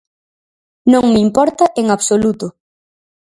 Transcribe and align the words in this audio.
Non 0.93 1.03
me 1.11 1.19
importa 1.27 1.65
en 1.81 1.85
absoluto. 1.95 2.45